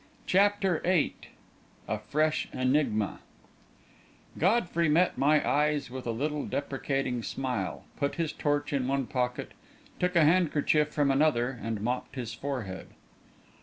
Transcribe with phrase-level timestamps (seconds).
[0.25, 1.15] CHAPTER VIII
[1.87, 3.19] A FRESH ENIGMA
[4.39, 9.51] Godfrey met my eyes with a little deprecating smile, put his torch in one pocket,
[9.99, 12.87] took a handkerchief from another, and mopped his forehead.